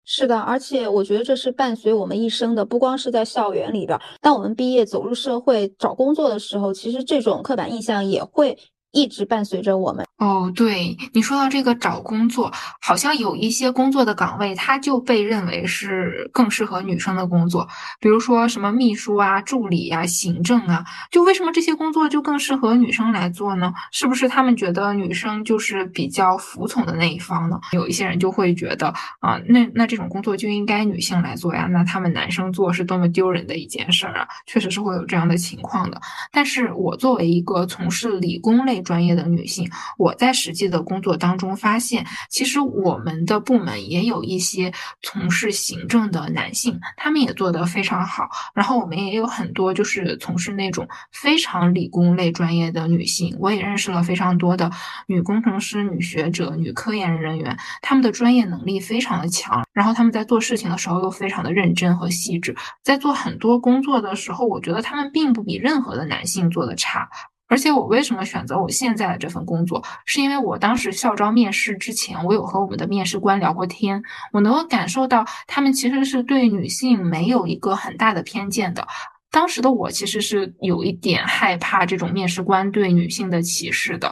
[0.05, 8.57] 是的，而且我觉得这是伴随我们一生的，不光是在校园里边，当我们毕业走入社会找工作的时候，其实这种刻板印象也会。
[8.91, 10.51] 一直伴随着我们哦。
[10.55, 12.51] 对你说到这个找工作，
[12.81, 17.67] 好像有一些工作的岗位，它就被认为是更适合女生的工作，
[17.99, 23.73] 比如说什么秘书啊、助理啊、行政啊，就为什么这些工作就更适合女生来做呢？
[23.91, 27.59] 是不是他们觉得女生就是比较服从的那一方呢？
[27.71, 28.87] 有一些人就会觉得
[29.19, 34.27] 啊，那那这种工作就应该女性来做呀，那他们男生做是多么丢人的一件事儿啊！
[34.45, 36.01] 确实是会有这样的情况的。
[36.31, 48.27] 但是我作为一个从事理工类，专业的女性，我我在实际的工作当中发现，其实我们的部门也有一些从事行政的男性，他们也做得非常好。
[48.55, 54.71] 然后我们也有很多就是从事那种非常理工类专业的女性，我也认识了非常多的
[55.05, 67.07] 女工程师、女学者、女科研人员，他们的专业能力非常的强，然后他们在做事情的时候又非常的认真和细致，在做很多工作的时候，我觉得他们并不比任何的男性做的差。
[67.49, 78.87] 而且我为什么选择我现在的这份工作，是因为我当时校招面试之前，我有和我们的面试官聊过天，我能够感受到他们其实是对女性没有一个很大的偏见的。
[79.31, 84.11] 当时的我其实是有一点害怕这种面试官对女性的歧视的，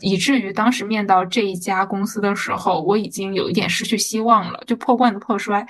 [0.00, 5.66] 以至于当时面到这一家公司的时候，我已经有一点失去希望了，就破罐子破摔。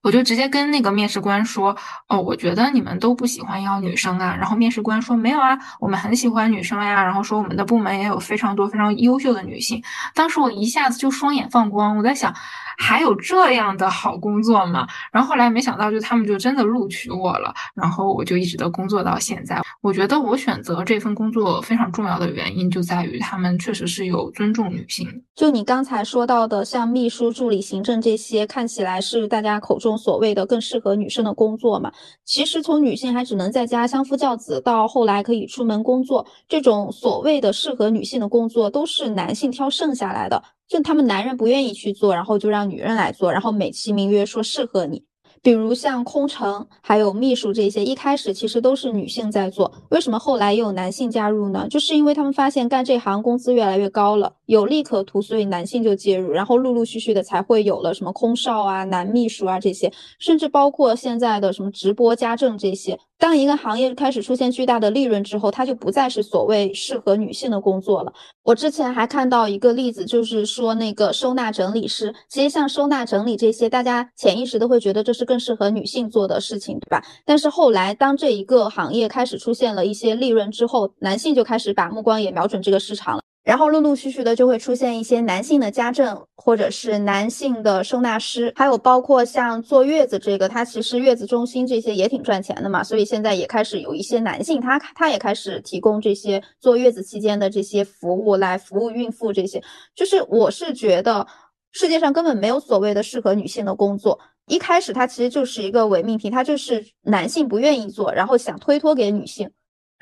[0.00, 1.76] 我就直接跟那个面试官说
[2.08, 9.82] ：“哦，我觉得你们都不喜欢要女生啊。”然后面试官说：“没有啊，我们很喜欢女生呀。”然后说我们的部门也有非常多非常优秀的女性。
[10.14, 12.34] 当时我一下子就双眼放光，我在想，
[12.82, 14.84] 还有这样的好工作吗？
[15.12, 19.62] 然后后来没想到，就他们就真的录取我了，然后我就一直都工作到现在。
[19.80, 25.06] 我觉得我选择这份工作非常重要的原因就在于他们确实是有尊重女性。
[25.36, 31.92] 就你刚才说到的，像秘书、助理、行政这些，看起来是大家口中所谓的更适合女生的工作嘛？
[32.24, 40.42] 其实从女性还只能在家相夫教子，到后来可以出门工作，这种所谓的适合女性的工作，都是男性挑剩下来的。
[40.72, 45.04] 就他们男人不愿意去做，然后就让女人来做，然后美其名曰说适合你。
[45.42, 51.66] 比如像空乘，还有秘书这些，一开始其实都是女性在做，为什么后来又有男性加入呢？
[51.68, 62.98] 就是因为他们发现干这行工资越来越高了，有利可图，所以男性就介入，然后陆陆续续的才会有了什么空少啊、男秘书啊这些，甚至包括现在的什么直播家政这些。
[63.18, 68.12] 当一个行业开始出现巨大的利润之后，它就不再是所谓适合女性的工作了。
[68.42, 77.02] 我之前还看到一个例子，就是说那个收纳整理师，其实像收纳整理这些，大家潜意识都会觉得这是更适合女性做的事情，对吧？
[77.24, 83.22] 但是后来当这一个行业开始出现了一些利润之后，男性就开始把目光也瞄准这个市场了。
[83.44, 99.60] 然后陆陆续续的就会出现一些男性的家政，或者是男性的收纳师，还有包括像坐月子这个，它其实月子中心这些也挺赚钱的嘛，所以现在也开始有一些男性，他他也开始提供这些坐月子期间的这些服务来服务孕妇这些。
[99.94, 101.26] 就是我是觉得
[101.72, 109.50] 世界上根本没有所谓的适合女性的工作，一开始它其实就是一个伪命题，它就是男性不愿意做，然后想推脱给女性。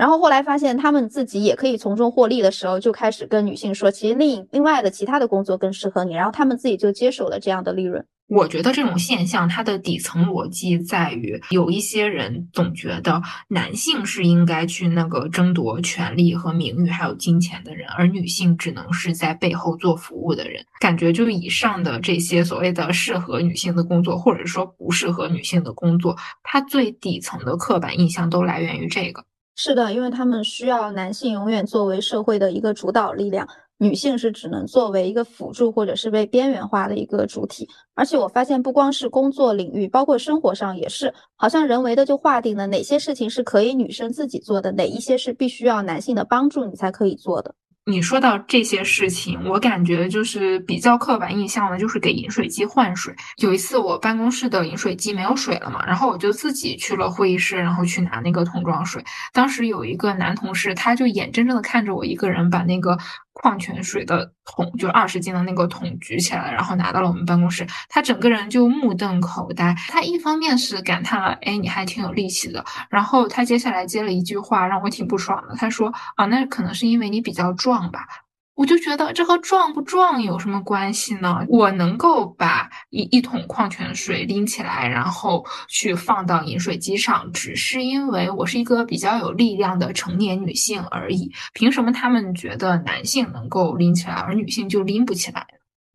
[0.00, 6.14] 然后后来发现他们自己也可以从中获利的时候，就开始跟女性说，其实另另外的其他的工作更适合你。
[6.14, 8.02] 然后他们自己就接手了这样的利润。
[8.26, 20.64] 我觉得这种现象它的底层逻辑在于，有一些人总觉得男性是应该去那个争夺权力和名誉还有金钱的人，而女性只能是在背后做服务的人。
[20.80, 29.22] 感觉就以上的这些所谓的适合女性的工作，或者说不适合女性的工作，它最底层的刻板印象都来源于这个。
[29.56, 37.68] 是的，因为他们需要男性永远作为社会的一个主导力量，女性是只能作为一个辅助或者是被边缘化的一个主体。
[37.94, 47.54] 而且我发现，不光是工作领域，包括生活上也是，好像人为的就划定了哪些事情是可以女生自己做的，哪一些是必须要男性的帮助你才可以做的。
[47.86, 53.14] 你说到这些事情，我感觉就是比较刻板印象的，就是给饮水机换水。
[53.38, 59.02] 有一次我办公室的饮水机没有水了嘛，然后我就自己去了会议室，然后去拿那个桶装水。
[59.32, 62.96] 当时有一个男同事，他就眼睁睁的看着我一个人把那个。
[63.42, 67.66] 矿泉水的桶，就是二十斤的那个桶举起来，然后拿到了我们办公室。
[67.88, 69.74] 他整个人就目瞪口呆。
[69.88, 72.62] 他一方面是感叹了，哎，你还挺有力气的。
[72.90, 75.54] 然后他接下来接了一句话，让我挺不爽的。
[75.56, 78.06] 他说，啊，那可能是因为你比较壮吧。
[78.60, 81.42] 我就觉得这和壮不壮有什么关系呢？
[81.48, 91.32] 我能够把一一桶矿泉水拎起来，然后去放到饮水机上，只是因为我是一个比较有力量的成年女性而已。
[91.54, 95.46] 凭什么他们觉得男性能够拎起来，而女性就拎不起来？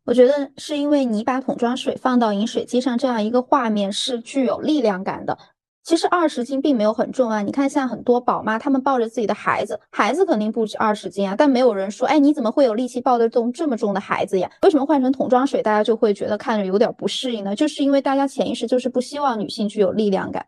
[0.05, 5.37] 我觉得是因为你把桶装水放到饮水机上这样一个画面是具有力量感的。
[5.85, 14.49] 其实二十斤并没有很重啊，你看像很多宝妈，她们抱着自己的孩子，孩子肯定不止二十斤啊，但没有人说，哎，你怎么会有力气抱得动这么重的孩子呀？
[14.63, 17.55] 为什么换成桶装水，大家就会觉得看着有点不适应呢？
[17.55, 20.47] 就是因为大家潜意识就是不希望女性具有力量感。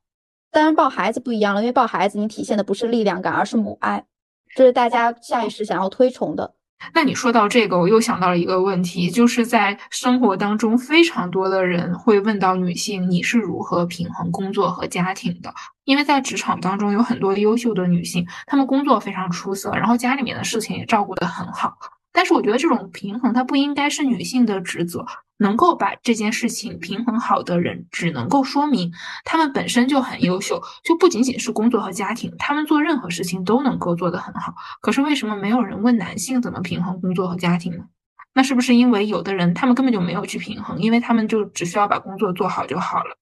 [0.50, 4.04] 当然抱孩子不一样了，因为抱孩子你体现的不是力量感，而是母爱，
[4.56, 6.56] 这是大家下意识想要推崇的。
[6.94, 15.54] 那你说到这个，我又想到了一个问题，就是在生活当中，非常多的人会问到女性，你是如何平衡工作和家庭的？
[15.86, 21.78] 因为在职场当中有很多优秀的女性，她们工作非常出色，然后家里面的事情也照顾得很好。
[22.18, 25.06] 但是我觉得这种平衡，它不应该是女性的职责。
[25.38, 28.92] 能够把这件事情平衡好的人，只能够说明
[29.24, 34.56] 他们本身就很优秀，就不仅仅是工作和家庭，他们做任何事情都能够做得很好。
[34.82, 37.84] 可是为什么没有人问男性怎么平衡工作和家庭呢？
[38.34, 43.16] 那是不是因为有的人他们根本就没有去平衡，因为他们就只需要把工作做好就好了？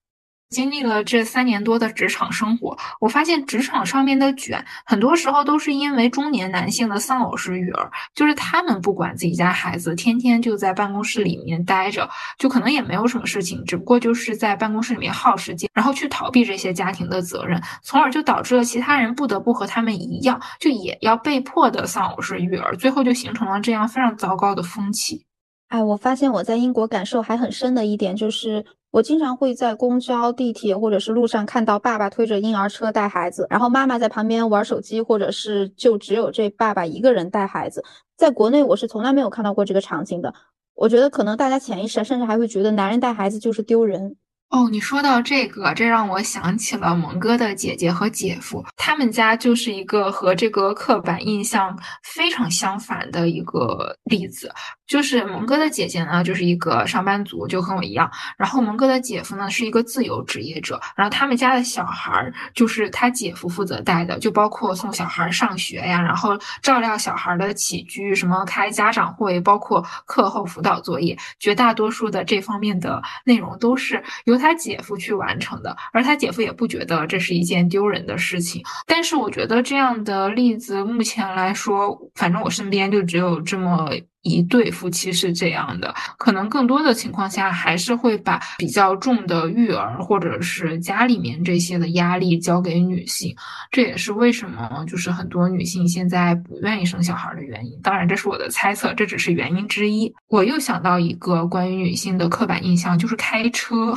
[0.49, 25.25] 经历了这三年多的职场生活，我发现职场上面的卷，很多时候都是因为中年男性的丧偶式育儿，就是他们不管自己家孩子，天天就在办公室里面待着，就可能也没有什么事情，只不过就是在办公室里面耗时间，然后去逃避这些家庭的责任，从而就导致了其他人不得不和他们一样，就也要被迫的丧偶式育儿，最后就形成了这样非常糟糕的风气。
[25.67, 28.65] 哎，我发现我在英国感受还很深的一点就是。
[28.91, 37.83] 我经常会在公交、地铁或者是路上看到爸爸推着婴儿车带孩子，然后妈妈在旁边玩手机，或者是就只有这爸爸一个人带孩子。
[38.15, 40.33] 在国内，我是从来没有看到过这个场景的。
[40.75, 44.15] 我觉得可能大家潜意识甚至还会觉得男人带孩子就是丢人。
[44.49, 54.49] 哦，你说到这个，这让我想起了蒙哥的姐姐和姐夫，他们家就是一个和这个刻板印象非常相反的一个例子。
[54.87, 58.09] 就是蒙哥的姐姐呢，就是一个上班族，就和我一样。
[58.37, 60.79] 然后蒙哥的姐夫呢，是一个自由职业者。
[60.95, 75.75] 然后他们家的小孩儿就是他姐夫负责带的，就包括送小孩上学呀，然后照料小孩的起居，什么开家长会，包括课后辅导作业，绝大多数的这方面的内容都是由他姐夫去完成的。
[75.93, 78.63] 而他姐夫也不觉得这是一件丢人的事情。
[78.85, 83.89] 但是我觉得这样的例子目前来说，反正我身边就只有这么。
[84.25, 93.35] 一对夫妻是这样的，可能更多的情况下还是会把比较重的育儿或者是家里面这些的压力交给女性，
[93.71, 97.79] 这也是为什么就是很多女性现在不愿意生小孩的原因。
[97.81, 100.11] 当然，这是我的猜测，这只是原因之一。
[100.27, 103.95] 我又想到一个关于女性的刻板印象，就是开车。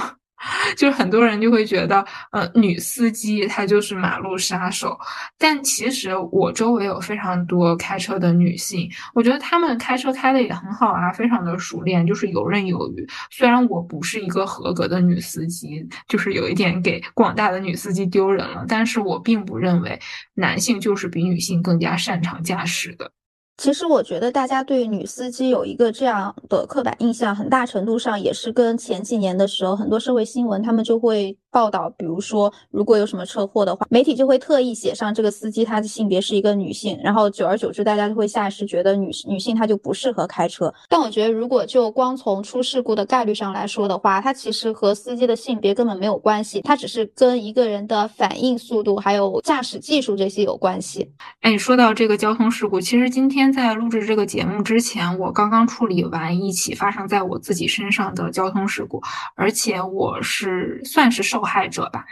[0.77, 4.99] 就是很多人就会觉得，呃，女司机她就是马路杀手。
[5.37, 13.07] 但其实我周围有非常多开车的女性，我觉得她们开车开的也很好啊，非常的熟练，就是游刃有余。
[13.31, 19.99] 虽然我不是一个合格的女司机，就是有一点给广大的女司机丢人了，但是我并不认为
[20.35, 23.11] 男性就是比女性更加擅长驾驶的。
[23.59, 31.37] 其实我觉得大家对女司机有一个这样的刻板印象，很大程度上也是跟前几年的时候很多社会新闻，他们就会。
[31.51, 40.73] 报道，比如说，如果有什么车祸的话，媒体就会特意写上这个司机他的性别是一个女性，然后久而久之，大家就会下意识觉得女女性她就不适合开车。
[40.91, 51.11] 但我觉得，如果就光从出事故的概率上来说的话，它其实和司机的性别根本没有关系，它只是跟一个人的反应速度还有驾驶技术这些有关系。
[51.41, 59.01] 哎，说到这个交通事故，其实今天在录制这个节目之前，我刚刚处理完一起发生在我自己身上的交通事故，
[59.35, 61.38] 而且我是算是受。
[61.39, 62.05] 受害者吧，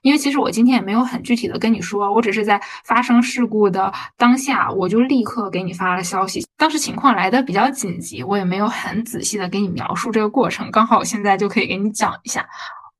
[0.00, 6.46] 因为其实我今天也没有很具体的跟你说，我只是在发生事故的当下，我就立刻给你发了消息。
[6.56, 10.70] 当时情况来的比较紧急，我也没有很仔细的给你描述这个过程。
[10.70, 12.48] 刚好我现在就可以给你讲一下。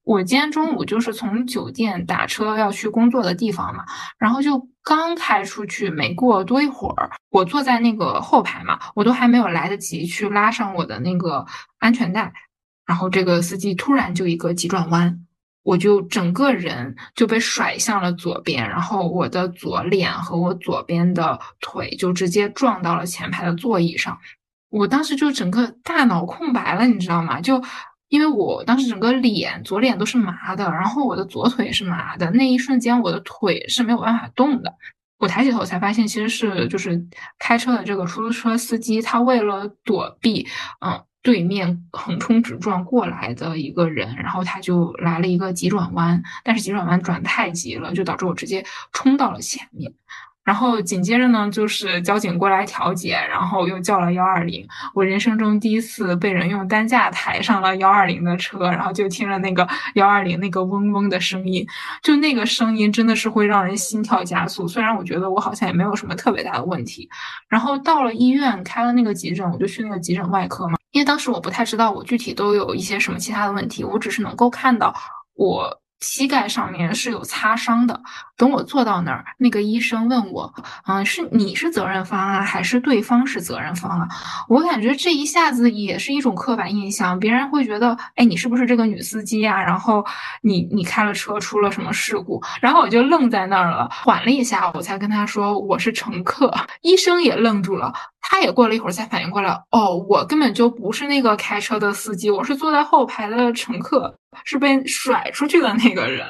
[0.04, 3.84] 我今天中午就是从酒店打车要去工作的地方嘛，
[4.18, 11.46] 然后就刚开出去没过多一会儿，我坐在那个后排嘛，我都还没有来得及去拉上我的那个
[11.78, 12.32] 安全带，
[12.86, 15.26] 然后这个司机突然就一个急转弯。
[15.70, 24.18] 我就整个人就被甩向了左边，然后我的左脸和我左边的腿就直接撞到了前排的座椅上。
[24.68, 27.40] 我当时就整个大脑空白了，你知道吗？
[27.40, 27.62] 就
[28.08, 34.74] 因为我当时整个脸左脸都是麻的，然后我的左腿也是麻的，那一瞬间我的腿是没有办法动的。
[35.18, 37.06] 我抬起头才发现，其实是就是
[37.38, 40.48] 开车的这个出租车司机，他为了躲避，
[40.84, 41.00] 嗯。
[41.22, 49.92] 对面横冲直撞过来的一个人，然后他就来了一个急转弯，但是急转弯转太急了，就导致我直接冲到了前面。
[50.42, 54.66] 然后紧接着呢，就是交警过来调解，然后又叫了幺二零。
[54.94, 61.64] 我人生中第一次被人用担架抬上了幺二零的车，然后就听了那个幺二零那个嗡嗡的声音，
[62.02, 64.66] 就那个声音真的是会让人心跳加速。
[64.66, 67.08] 虽然我觉得我好像也没有什么特别大的问题。
[67.46, 74.94] 然后到了医院开了那个急诊，我就去那个急诊外科嘛，因为当时我不太知道我具体都有一些什么其他的问题，我只是能够看到
[75.34, 75.80] 我。
[76.02, 78.00] 膝盖上面是有擦伤的。
[78.40, 80.50] 等我坐到那儿，那个医生问我
[80.88, 84.08] ：“嗯，是你是责任方啊，还是对方是责任方啊？”
[84.48, 90.02] 我感觉这一下子也是一种刻板印象，别人会觉得：“哎，你是不是这个女司机呀？”然后
[90.40, 92.42] 你你开了车出了什么事故？
[92.62, 106.24] 然后我就愣在那儿了，缓了一下，我才跟他说：“我是乘客。”医生也愣住了，他也过了一会儿才反应过来：“哦，我根本就不是那个开车的司机，我是坐在后排的乘客。”是被甩出去的那个人，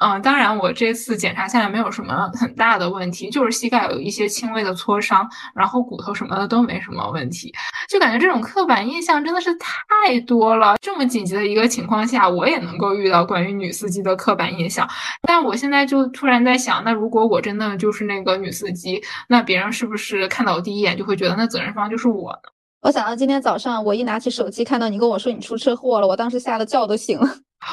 [0.00, 7.52] 嗯，当然我这次检查下来没有什么很大的问题，就是膝盖有一些轻微的挫伤，然后骨头什么的都没什么问题。
[7.88, 10.76] 就感觉这种刻板印象真的是太多了。
[10.80, 14.88] 这么紧急的一个情况下，我也能够遇到关于女司机的刻板印象。
[15.22, 22.50] 但我现在就突然在想，那如果我真的就是那个女司机，那别人是不是看到我第一眼就会觉得那责任方就是我呢？
[22.82, 27.28] 我想到今天早上，我一拿起手机看到你跟我说你出车祸了，我当时吓得觉都醒了。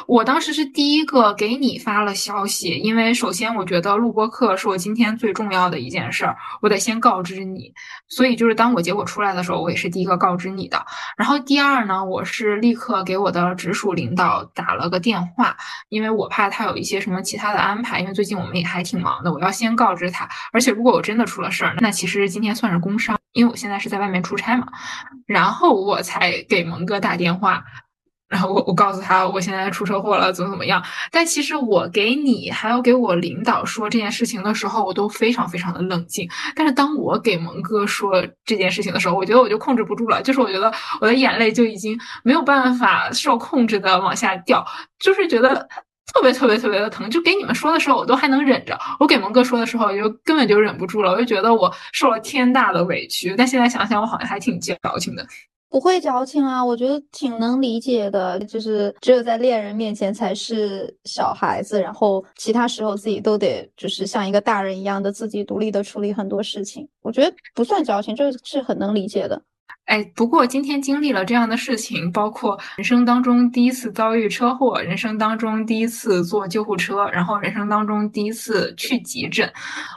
[0.06, 7.74] 我当时是第一个给你发了消息，因为首先我觉得录播课是我今天最重要的一件事儿，我得先告知你。
[8.08, 10.86] 所以就是当我结果出来的时候，我也是第一个告知你的。
[11.18, 15.56] 然后第二呢，我是立刻给我的直属领导打了个电话，
[15.90, 20.28] 因为我怕他有一些什么其他的安排，因为最近我们也还挺忙的，我要先告知他。
[20.52, 23.18] 而且如果我真的出了事儿，那其实今天算是工伤。
[23.34, 24.68] 因为我现在是在外面出差嘛，
[25.28, 27.64] 然后我才给蒙哥打电话。
[28.30, 30.84] 然后我我告诉他我现在出车祸了，怎么怎么样？
[31.12, 36.30] 但其实我给你还有给我领导说这件事情的时候，我都非常非常的冷静。
[36.54, 44.66] 但是当我给蒙哥说这件事情的时候，我觉得我就控制不住了，就是我觉得我的眼泪就已经没有办法受控制的往下掉，
[45.00, 45.68] 就是觉得
[46.14, 47.10] 特别特别特别的疼。
[47.10, 51.12] 就给你们说的时候，我都还能忍着；我给蒙哥说的时候，就根本就忍不住了。
[51.12, 53.34] 我就觉得我受了天大的委屈。
[53.38, 55.26] 但现在想想，我好像还挺矫情的。
[55.70, 58.40] 不会矫情啊，我觉得挺能理解的。
[58.40, 66.88] 就是只有在恋人面前才是小孩子，然后其他时候自己都得就是像一个大人一样的自己独立的处理很多事情。
[67.02, 69.42] 我觉得不算矫情，这是很能理解的。
[69.88, 79.50] 哎，不过今天经历了这样的事情，包括人生当中第一次遭遇车祸，人生当中第一次坐救护车，然后人生当中第一次去急诊，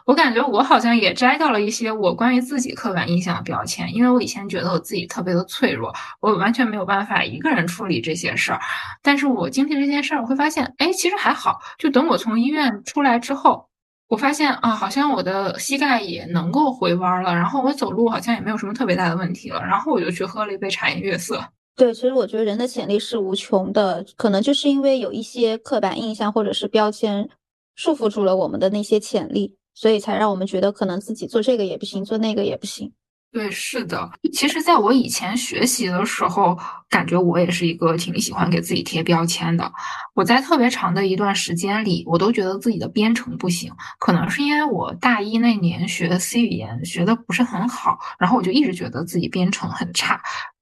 [0.06, 8.60] 我感觉我好像也摘掉了一些我关于自己刻板印象的标签，因为我以前觉得我自己特别的脆弱，我完全没有办法一个人处理这些事儿，
[9.02, 13.69] 但是我经历这件事儿，我会发现，哎，其实还好，就等我从医院出来之后。
[14.10, 21.40] 我发现啊，好像我的膝盖也能够回弯了，然后我走路好像也没有什么特别大的问题了，然后我就去喝了一杯茶颜悦色。
[21.76, 27.30] 对，其实我觉得人的潜力是无穷的，可能就是因为有一些刻板印象或者是标签
[27.76, 32.92] 束缚住了我们的那些潜力，所以才让我们觉得可能自己做这个也不行，做那个也不行。
[33.32, 34.10] 对，是的。
[34.32, 36.58] 其实，在我以前学习的时候，
[36.88, 39.70] 感觉我也是一个挺喜欢给自己贴标签的。
[40.14, 50.20] 我在特别长的一段时间里，我都觉得自己的编程不行，可能是因为我大一那年学 C 语言学的不是很好，然后我就一直觉得自己编程很差。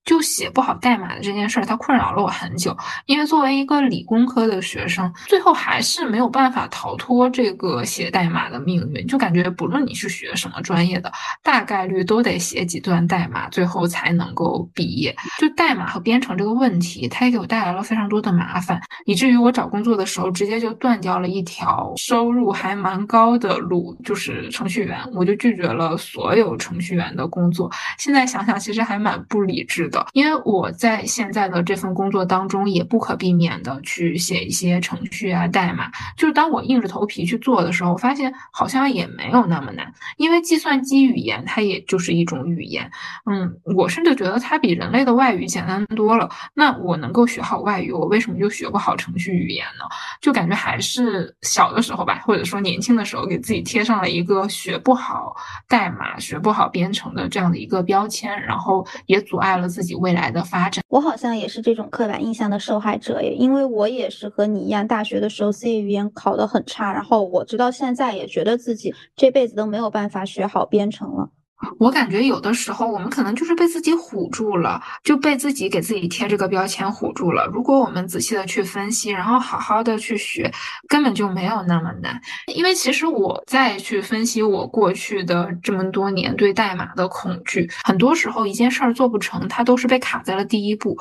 [0.08, 2.74] 就写不好代码的这件事儿，它困扰了我很久。
[3.04, 9.06] 因为作为一个理工科的学生，最后还是没有办法逃脱这个写代码的命运。
[9.06, 15.14] 就感觉不论你是学什么专业的，大概率都得写几段代码，最后才能够毕业。
[15.38, 24.98] 就代码和编程这个问题，它也给我带来了非常多的麻烦，以至于我找工作的时候直接就断掉了一条收入还蛮高的路，就是程序员。
[25.12, 27.70] 我就拒绝了所有程序员的工作。
[27.98, 29.97] 现在想想，其实还蛮不理智的。
[30.12, 35.90] 因为我在现在的这份工作当中，也不可避免的去写一些程序啊、代码。
[36.16, 39.92] 就是当我硬着头皮去做的时候，发现好像也没有那么难。
[40.16, 42.90] 因为计算机语言它也就是一种语言，
[43.26, 46.28] 嗯，我甚至觉得它比人类的外语简单多了。
[46.54, 49.84] 那我能够学好外语，我为什么就学不好程序语言呢？
[50.20, 55.34] 就感觉还是小的时候吧，或者说年轻的时候，给自己贴上了一个学不好
[55.68, 59.87] 代码、学不好编程的这样的一个标签，然后也阻碍了自己。
[59.94, 71.30] 未来的发展，我好像也是这种刻板印象的受害者耶，因为我也是和你一样，大学的时候 C 语言考得很差，然后我直到现在也觉得自己这辈子都没有办法学好编程了。
[71.78, 77.46] 我感觉有的时候我们可能就是被自己唬住了，就被自己给自己贴这个标签唬住了。
[77.46, 80.52] 如果我们仔细的去分析，然后好好的去学，
[80.88, 82.20] 根本就没有那么难。
[82.54, 90.96] 因为其实我再去分析我过去的这么多年对代码的恐惧，很多时候一件事儿做不成，它都是被卡在了第一步，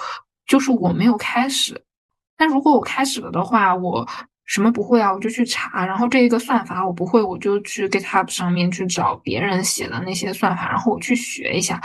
[0.45, 1.83] 就是我没有开始。
[2.35, 4.07] 但如果我开始了的话，我。
[4.47, 5.13] 什么不会啊？
[5.13, 11.79] 我就去查，然后这一个算法我不会，我就去 GitHub 上面去找别人写的那些算法，然后我去学一下。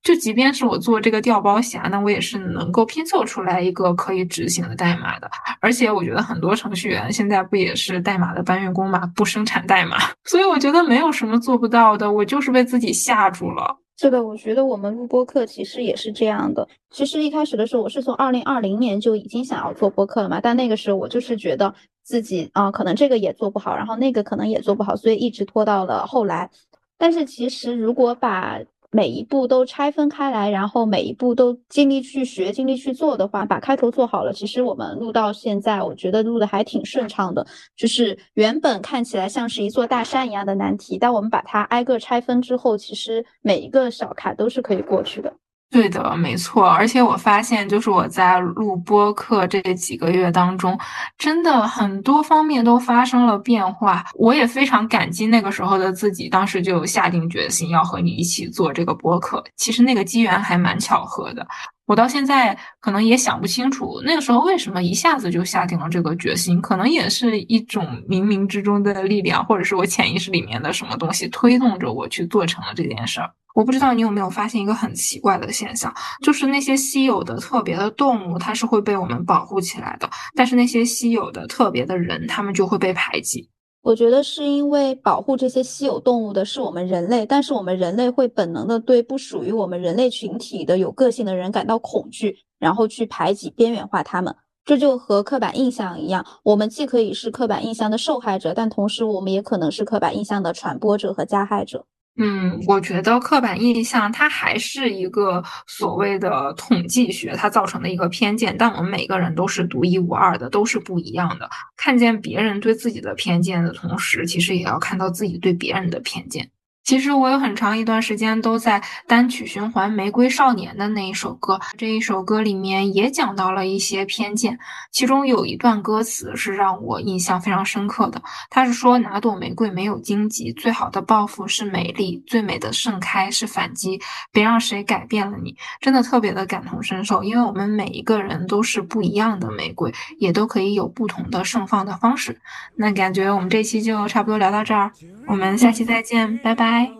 [0.00, 5.28] 就即便是我做这个调包侠，那我也是能够拼凑出来一个可以执行的代码的。
[5.60, 12.10] 而且我觉得很多程序员现在不也是代码的搬运工嘛，不生产代码， 所以我觉得没有什么做不到的。
[12.10, 13.76] 我就是被自己吓住了。
[14.00, 16.66] 是的，我觉得我们录播课其实也是这样的。
[16.90, 21.74] 其实一开始的时候，我是从二零二零年就已经想要做播客了嘛，但那个时候我就是觉得。
[22.04, 26.50] 自己啊，可能这个也做不好，然后那个可能也做不好，所以一直拖到了后来。
[26.96, 28.58] 但是其实如果把
[28.90, 37.46] 每一步都拆分开来，然后每一步都尽力去学、尽力去做的话，把开头做好了，其实我们录到现在，我觉得录的还挺顺畅的。
[37.76, 45.32] 就是原本看起来像是一座大山一样的难题，但我们把它挨个拆分之后，其实每一个小坎都是可以过去的。
[45.70, 46.66] 对的，没错。
[46.66, 50.78] 而且我发现，就是我在录播课这几个月当中，
[51.18, 54.04] 真的很多方面都发生了变化。
[54.14, 59.44] 我也非常感激那个时候的自己，当时就下定决心要和你一起做这个播客。
[59.56, 61.46] 其实那个机缘还蛮巧合的。
[61.88, 73.30] 我到现在可能也想不清楚，那个时候为什么一下子就下定了这个决心，可能也是一种冥冥之中的力量，或者是我潜意识里面的什么东西推动着我去做成了这件事儿。
[73.54, 83.48] 我不知道你有没有发现一个很奇怪的现象，就是那些稀有的、特别的动物，它是会被我们保护起来的，但是那些稀有的、特别的人，他们就会被排挤。
[83.82, 94.34] 我觉得是因为保护这些稀有动物的是我们人类，但是我们人类会本能的对不属于我们人类群体的有个性的人感到恐惧，然后去排挤、边缘化他们。
[94.64, 101.86] 这就和刻板印象一样，我们既可以是刻板印象的受害者，但同时我们也可能是刻板印象的传播者和加害者。
[102.20, 108.56] 嗯，我觉得刻板印象它还是一个所谓的统计学，它造成的一个偏见。
[108.58, 111.48] 但我们每个人都是独一无二的，都是不一样的。
[111.76, 116.50] 看见别人对自己的偏见的同时，其实也要看到自己对别人的偏见。
[116.88, 124.58] 其实我有很长一段时间都在单曲循环《玫瑰少年》的那一首歌，这一首歌里面也讲到了一些偏见，
[124.90, 134.00] 其中有一段歌词是让我印象非常深刻的，他是说哪朵玫瑰没有荆棘，最好的报复是美丽，最美的盛开是反击，
[134.32, 142.40] 别让谁改变了你，真的特别的感同身受，因为我们每一个人都是不一样的玫瑰，也都可以有不同的盛放的方式。
[142.74, 144.90] 那感觉我们这期就差不多聊到这儿，
[145.28, 146.90] 我们下期再见，拜拜。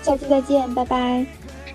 [0.00, 1.26] 下期再见，拜拜。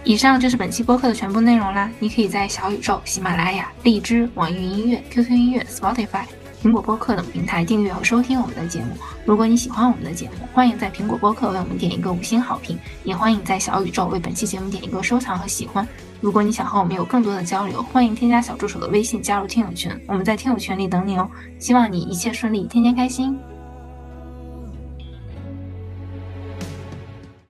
[0.05, 1.91] 以上就是本期播客的全部内容啦。
[1.99, 6.23] 你可以在小宇宙、喜马拉雅、荔枝、网易云音乐、QQ 音乐、Spotify、
[6.63, 8.87] 苹果播客等平台订阅和收听我们的节目。
[9.25, 15.85] 如果你喜欢我们的节目，欢迎在苹果播客为我们点一个五星好评，也欢迎在小宇宙为本期节目点一个收藏和喜欢。
[16.21, 21.29] 如果你想和我们有更多的交流，欢迎添加小助手的微信加入听友群，我们在听友群里等你哦。
[21.59, 23.37] 希望你一切顺利，天天开心。